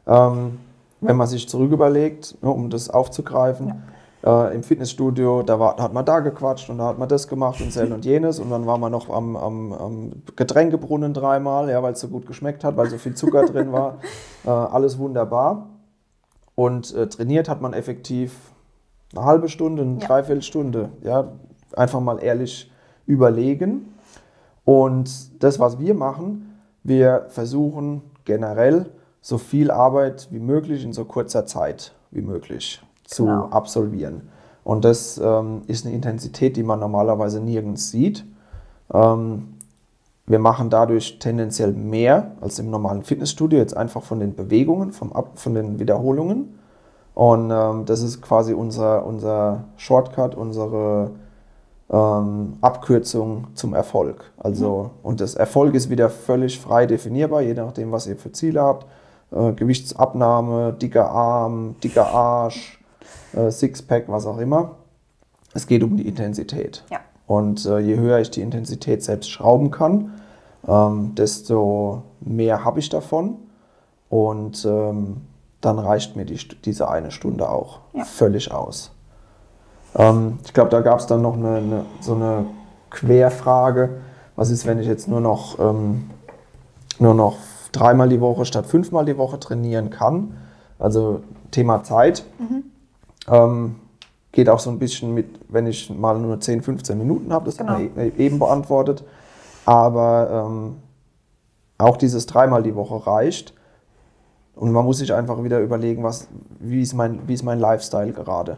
Ähm, 0.07 0.59
wenn 1.01 1.15
man 1.15 1.27
sich 1.27 1.49
zurück 1.49 1.71
überlegt, 1.71 2.37
ne, 2.43 2.49
um 2.51 2.69
das 2.69 2.91
aufzugreifen, 2.91 3.73
ja. 4.21 4.49
äh, 4.49 4.55
im 4.55 4.61
Fitnessstudio, 4.61 5.41
da, 5.41 5.59
war, 5.59 5.75
da, 5.75 5.83
hat 5.83 5.93
man 5.93 6.05
da 6.05 6.19
gequatscht 6.19 6.69
und 6.69 6.77
da 6.77 6.85
hat 6.85 6.99
man 6.99 7.09
das 7.09 7.27
gemacht 7.27 7.59
und 7.59 7.73
Zell 7.73 7.91
und 7.91 8.05
jenes 8.05 8.39
und 8.39 8.51
dann 8.51 8.67
war 8.67 8.77
man 8.77 8.91
noch 8.91 9.09
am, 9.09 9.35
am, 9.35 9.73
am 9.73 10.11
Getränkebrunnen 10.35 11.15
dreimal, 11.15 11.71
ja, 11.71 11.81
weil 11.81 11.93
es 11.93 11.99
so 11.99 12.07
gut 12.07 12.27
geschmeckt 12.27 12.63
hat, 12.63 12.77
weil 12.77 12.87
so 12.87 12.99
viel 12.99 13.15
Zucker 13.15 13.45
drin 13.45 13.71
war. 13.71 13.97
Äh, 14.43 14.49
alles 14.49 14.97
wunderbar. 14.97 15.69
Und 16.55 16.95
äh, 16.95 17.05
trainiert 17.05 17.47
hat 17.47 17.61
man 17.61 17.73
effektiv 17.73 18.35
eine 19.15 19.23
halbe 19.23 19.49
Stunde, 19.49 19.83
eine 19.83 19.99
ja. 19.99 20.07
Dreiviertelstunde. 20.07 20.89
Ja, 21.03 21.33
einfach 21.75 21.99
mal 21.99 22.17
ehrlich 22.17 22.71
überlegen. 23.05 23.93
Und 24.65 25.43
das, 25.43 25.59
was 25.59 25.79
wir 25.79 25.93
machen, 25.93 26.59
wir 26.83 27.25
versuchen 27.29 28.01
generell 28.25 28.91
so 29.21 29.37
viel 29.37 29.71
Arbeit 29.71 30.27
wie 30.31 30.39
möglich 30.39 30.83
in 30.83 30.93
so 30.93 31.05
kurzer 31.05 31.45
Zeit 31.45 31.93
wie 32.11 32.21
möglich 32.21 32.81
zu 33.03 33.25
genau. 33.25 33.45
absolvieren. 33.49 34.29
Und 34.63 34.85
das 34.85 35.19
ähm, 35.23 35.61
ist 35.67 35.85
eine 35.85 35.95
Intensität, 35.95 36.55
die 36.55 36.63
man 36.63 36.79
normalerweise 36.79 37.39
nirgends 37.39 37.89
sieht. 37.89 38.25
Ähm, 38.93 39.55
wir 40.27 40.39
machen 40.39 40.69
dadurch 40.69 41.19
tendenziell 41.19 41.73
mehr 41.73 42.31
als 42.41 42.59
im 42.59 42.69
normalen 42.69 43.03
Fitnessstudio, 43.03 43.59
jetzt 43.59 43.75
einfach 43.75 44.03
von 44.03 44.19
den 44.19 44.35
Bewegungen, 44.35 44.91
vom 44.91 45.13
Ab 45.13 45.31
von 45.35 45.55
den 45.55 45.79
Wiederholungen. 45.79 46.59
Und 47.13 47.51
ähm, 47.51 47.85
das 47.85 48.01
ist 48.01 48.21
quasi 48.21 48.53
unser, 48.53 49.05
unser 49.05 49.65
Shortcut, 49.77 50.35
unsere 50.35 51.11
ähm, 51.91 52.57
Abkürzung 52.61 53.47
zum 53.53 53.73
Erfolg. 53.73 54.31
Also, 54.37 54.83
mhm. 54.83 54.89
Und 55.03 55.21
das 55.21 55.35
Erfolg 55.35 55.75
ist 55.75 55.89
wieder 55.89 56.09
völlig 56.09 56.59
frei 56.59 56.85
definierbar, 56.85 57.41
je 57.41 57.53
nachdem, 57.53 57.91
was 57.91 58.07
ihr 58.07 58.15
für 58.15 58.31
Ziele 58.31 58.61
habt. 58.61 58.85
Äh, 59.31 59.53
Gewichtsabnahme, 59.53 60.73
dicker 60.73 61.09
Arm, 61.09 61.75
dicker 61.83 62.07
Arsch, 62.07 62.79
äh, 63.33 63.51
Sixpack, 63.51 64.05
was 64.07 64.25
auch 64.25 64.37
immer. 64.37 64.75
Es 65.53 65.67
geht 65.67 65.83
um 65.83 65.97
die 65.97 66.07
Intensität. 66.07 66.83
Ja. 66.89 66.99
Und 67.27 67.65
äh, 67.65 67.79
je 67.79 67.97
höher 67.97 68.19
ich 68.19 68.31
die 68.31 68.41
Intensität 68.41 69.03
selbst 69.03 69.29
schrauben 69.29 69.71
kann, 69.71 70.13
ähm, 70.67 71.15
desto 71.15 72.03
mehr 72.21 72.63
habe 72.63 72.79
ich 72.79 72.89
davon. 72.89 73.35
Und 74.09 74.65
ähm, 74.65 75.17
dann 75.61 75.79
reicht 75.79 76.15
mir 76.15 76.25
die, 76.25 76.37
diese 76.65 76.89
eine 76.89 77.11
Stunde 77.11 77.49
auch 77.49 77.79
ja. 77.93 78.03
völlig 78.03 78.51
aus. 78.51 78.91
Ähm, 79.95 80.39
ich 80.45 80.53
glaube, 80.53 80.69
da 80.69 80.81
gab 80.81 80.99
es 80.99 81.07
dann 81.07 81.21
noch 81.21 81.35
eine, 81.35 81.55
eine, 81.57 81.85
so 81.99 82.15
eine 82.15 82.45
Querfrage. 82.89 84.01
Was 84.35 84.49
ist, 84.49 84.65
wenn 84.65 84.79
ich 84.79 84.87
jetzt 84.87 85.07
nur 85.07 85.21
noch, 85.21 85.59
ähm, 85.59 86.09
nur 86.99 87.13
noch 87.13 87.37
dreimal 87.71 88.09
die 88.09 88.21
Woche 88.21 88.45
statt 88.45 88.65
fünfmal 88.65 89.05
die 89.05 89.17
Woche 89.17 89.39
trainieren 89.39 89.89
kann? 89.89 90.37
Also 90.79 91.21
Thema 91.51 91.83
Zeit. 91.83 92.23
Mhm. 92.39 92.63
Ähm, 93.27 93.75
geht 94.31 94.49
auch 94.49 94.59
so 94.59 94.69
ein 94.69 94.79
bisschen 94.79 95.13
mit, 95.13 95.27
wenn 95.49 95.67
ich 95.67 95.89
mal 95.89 96.17
nur 96.17 96.39
10, 96.39 96.61
15 96.61 96.97
Minuten 96.97 97.33
habe, 97.33 97.45
das 97.45 97.57
genau. 97.57 97.73
haben 97.73 97.91
wir 97.95 98.17
eben 98.17 98.39
beantwortet. 98.39 99.03
Aber 99.65 100.47
ähm, 100.47 100.77
auch 101.77 101.97
dieses 101.97 102.25
dreimal 102.25 102.63
die 102.63 102.75
Woche 102.75 103.05
reicht. 103.05 103.53
Und 104.55 104.71
man 104.71 104.85
muss 104.85 104.99
sich 104.99 105.13
einfach 105.13 105.43
wieder 105.43 105.59
überlegen, 105.59 106.03
was, 106.03 106.27
wie, 106.59 106.81
ist 106.81 106.93
mein, 106.93 107.27
wie 107.27 107.33
ist 107.33 107.43
mein 107.43 107.59
Lifestyle 107.59 108.11
gerade. 108.13 108.57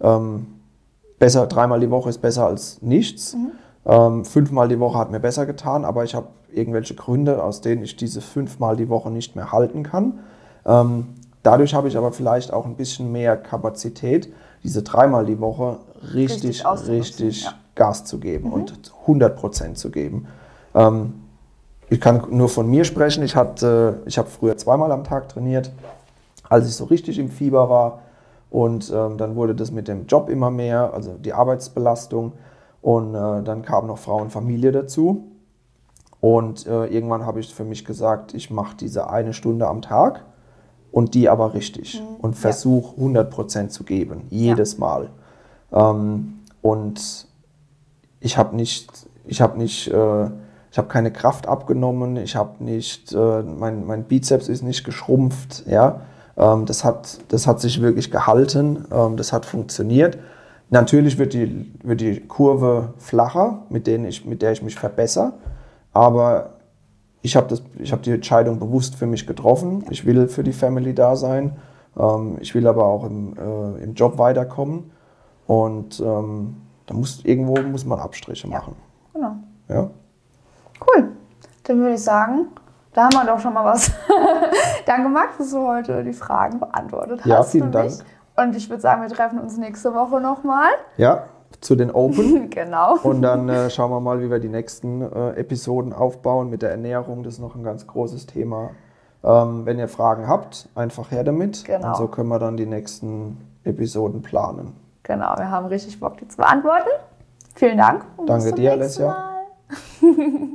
Ähm, 0.00 0.46
besser, 1.18 1.46
dreimal 1.46 1.80
die 1.80 1.90
Woche 1.90 2.10
ist 2.10 2.18
besser 2.18 2.46
als 2.46 2.82
nichts. 2.82 3.34
Mhm. 3.34 3.52
Ähm, 3.86 4.24
fünfmal 4.24 4.68
die 4.68 4.80
Woche 4.80 4.98
hat 4.98 5.10
mir 5.10 5.20
besser 5.20 5.46
getan, 5.46 5.84
aber 5.84 6.04
ich 6.04 6.14
habe 6.14 6.28
irgendwelche 6.52 6.94
Gründe, 6.94 7.42
aus 7.42 7.60
denen 7.60 7.82
ich 7.82 7.96
diese 7.96 8.20
fünfmal 8.20 8.76
die 8.76 8.88
Woche 8.88 9.10
nicht 9.10 9.36
mehr 9.36 9.52
halten 9.52 9.82
kann. 9.82 10.20
Ähm, 10.64 11.08
dadurch 11.42 11.74
habe 11.74 11.88
ich 11.88 11.96
aber 11.96 12.12
vielleicht 12.12 12.52
auch 12.52 12.64
ein 12.64 12.76
bisschen 12.76 13.12
mehr 13.12 13.36
Kapazität, 13.36 14.32
diese 14.62 14.82
dreimal 14.82 15.26
die 15.26 15.40
Woche 15.40 15.78
richtig, 16.14 16.64
Richtig 16.64 16.88
richtig, 16.88 17.44
ja. 17.44 17.54
Gas 17.74 18.04
zu 18.04 18.18
geben 18.18 18.52
und 18.52 18.92
100 19.02 19.36
Prozent 19.36 19.78
zu 19.78 19.90
geben. 19.90 20.26
Ähm, 20.74 21.14
ich 21.90 22.00
kann 22.00 22.22
nur 22.30 22.48
von 22.48 22.68
mir 22.68 22.84
sprechen. 22.84 23.22
Ich, 23.22 23.36
hatte, 23.36 24.02
ich 24.06 24.16
habe 24.16 24.28
früher 24.28 24.56
zweimal 24.56 24.90
am 24.90 25.04
Tag 25.04 25.28
trainiert, 25.28 25.70
als 26.48 26.66
ich 26.66 26.74
so 26.74 26.84
richtig 26.84 27.18
im 27.18 27.28
Fieber 27.28 27.68
war. 27.68 28.00
Und 28.54 28.92
ähm, 28.94 29.18
dann 29.18 29.34
wurde 29.34 29.56
das 29.56 29.72
mit 29.72 29.88
dem 29.88 30.06
Job 30.06 30.28
immer 30.28 30.48
mehr, 30.48 30.94
also 30.94 31.14
die 31.14 31.32
Arbeitsbelastung. 31.32 32.34
Und 32.82 33.12
äh, 33.12 33.42
dann 33.42 33.62
kam 33.62 33.88
noch 33.88 33.98
Frau 33.98 34.18
und 34.18 34.30
Familie 34.30 34.70
dazu. 34.70 35.24
Und 36.20 36.64
äh, 36.68 36.86
irgendwann 36.86 37.26
habe 37.26 37.40
ich 37.40 37.52
für 37.52 37.64
mich 37.64 37.84
gesagt, 37.84 38.32
ich 38.32 38.52
mache 38.52 38.76
diese 38.76 39.10
eine 39.10 39.32
Stunde 39.32 39.66
am 39.66 39.82
Tag 39.82 40.24
und 40.92 41.14
die 41.14 41.28
aber 41.28 41.52
richtig 41.52 42.00
und 42.20 42.34
versuche 42.34 42.94
100% 43.00 43.70
zu 43.70 43.82
geben, 43.82 44.28
jedes 44.30 44.78
Mal. 44.78 45.10
Ähm, 45.72 46.34
und 46.62 47.26
ich 48.20 48.38
habe 48.38 48.54
nicht, 48.54 49.08
ich 49.26 49.40
habe 49.40 49.58
nicht, 49.58 49.88
äh, 49.88 50.26
ich 50.70 50.78
habe 50.78 50.86
keine 50.86 51.10
Kraft 51.10 51.48
abgenommen, 51.48 52.18
ich 52.18 52.36
habe 52.36 52.62
nicht, 52.62 53.12
äh, 53.12 53.42
mein, 53.42 53.84
mein 53.84 54.04
Bizeps 54.04 54.48
ist 54.48 54.62
nicht 54.62 54.84
geschrumpft, 54.84 55.64
ja. 55.66 56.02
Ähm, 56.36 56.66
das, 56.66 56.84
hat, 56.84 57.18
das 57.28 57.46
hat 57.46 57.60
sich 57.60 57.80
wirklich 57.80 58.10
gehalten, 58.10 58.86
ähm, 58.92 59.16
das 59.16 59.32
hat 59.32 59.46
funktioniert. 59.46 60.18
Natürlich 60.70 61.18
wird 61.18 61.34
die, 61.34 61.72
wird 61.82 62.00
die 62.00 62.20
Kurve 62.20 62.94
flacher, 62.98 63.62
mit, 63.68 63.86
denen 63.86 64.06
ich, 64.06 64.24
mit 64.24 64.42
der 64.42 64.52
ich 64.52 64.62
mich 64.62 64.74
verbessere, 64.74 65.34
aber 65.92 66.54
ich 67.22 67.36
habe 67.36 67.56
hab 67.90 68.02
die 68.02 68.10
Entscheidung 68.10 68.58
bewusst 68.58 68.96
für 68.96 69.06
mich 69.06 69.26
getroffen. 69.26 69.84
Ich 69.88 70.04
will 70.04 70.28
für 70.28 70.44
die 70.44 70.52
Family 70.52 70.94
da 70.94 71.16
sein. 71.16 71.56
Ähm, 71.96 72.36
ich 72.40 72.54
will 72.54 72.66
aber 72.66 72.84
auch 72.84 73.04
im, 73.04 73.34
äh, 73.38 73.82
im 73.82 73.94
Job 73.94 74.18
weiterkommen. 74.18 74.90
Und 75.46 76.00
ähm, 76.00 76.56
da 76.86 76.94
muss 76.94 77.24
irgendwo 77.24 77.60
muss 77.62 77.86
man 77.86 77.98
Abstriche 77.98 78.46
machen. 78.46 78.76
Genau. 79.14 79.36
Ja? 79.68 79.90
Cool. 80.80 81.08
Dann 81.62 81.78
würde 81.78 81.94
ich 81.94 82.02
sagen, 82.02 82.48
da 82.94 83.04
haben 83.04 83.12
wir 83.12 83.26
doch 83.26 83.40
schon 83.40 83.52
mal 83.52 83.64
was. 83.64 83.90
Danke, 84.86 85.08
Max, 85.08 85.36
dass 85.38 85.50
du 85.50 85.66
heute 85.66 86.02
die 86.04 86.12
Fragen 86.12 86.60
beantwortet 86.60 87.20
hast. 87.20 87.26
Ja, 87.26 87.42
vielen. 87.42 87.72
Dank. 87.72 87.92
Und 88.36 88.56
ich 88.56 88.68
würde 88.70 88.80
sagen, 88.80 89.02
wir 89.02 89.08
treffen 89.08 89.38
uns 89.38 89.58
nächste 89.58 89.94
Woche 89.94 90.20
nochmal. 90.20 90.70
ja, 90.96 91.24
zu 91.60 91.76
den 91.76 91.90
Open. 91.90 92.50
genau. 92.50 92.96
Und 93.02 93.22
dann 93.22 93.48
äh, 93.48 93.70
schauen 93.70 93.90
wir 93.90 94.00
mal, 94.00 94.20
wie 94.20 94.30
wir 94.30 94.38
die 94.38 94.48
nächsten 94.48 95.02
äh, 95.02 95.30
Episoden 95.32 95.92
aufbauen 95.92 96.50
mit 96.50 96.62
der 96.62 96.70
Ernährung. 96.70 97.22
Das 97.22 97.34
ist 97.34 97.40
noch 97.40 97.54
ein 97.54 97.62
ganz 97.64 97.86
großes 97.86 98.26
Thema. 98.26 98.70
Ähm, 99.22 99.64
wenn 99.64 99.78
ihr 99.78 99.88
Fragen 99.88 100.28
habt, 100.28 100.68
einfach 100.74 101.10
her 101.10 101.24
damit. 101.24 101.64
Genau. 101.64 101.88
Und 101.88 101.96
so 101.96 102.08
können 102.08 102.28
wir 102.28 102.38
dann 102.38 102.56
die 102.56 102.66
nächsten 102.66 103.38
Episoden 103.64 104.22
planen. 104.22 104.74
Genau, 105.02 105.36
wir 105.36 105.50
haben 105.50 105.66
richtig 105.66 105.98
Bock, 106.00 106.16
die 106.18 106.28
zu 106.28 106.36
beantworten. 106.36 106.88
Vielen 107.54 107.78
Dank. 107.78 108.04
Danke 108.26 108.52
dir, 108.52 108.72
Alessia. 108.72 109.16